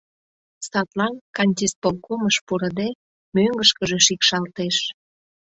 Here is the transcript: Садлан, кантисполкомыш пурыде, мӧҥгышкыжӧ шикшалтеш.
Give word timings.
Садлан, 0.69 1.15
кантисполкомыш 1.35 2.37
пурыде, 2.45 2.89
мӧҥгышкыжӧ 3.35 3.99
шикшалтеш. 4.05 4.77